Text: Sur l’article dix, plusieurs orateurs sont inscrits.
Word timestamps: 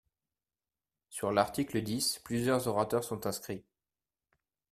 Sur 1.09 1.31
l’article 1.31 1.83
dix, 1.83 2.17
plusieurs 2.23 2.67
orateurs 2.67 3.03
sont 3.03 3.27
inscrits. 3.27 3.63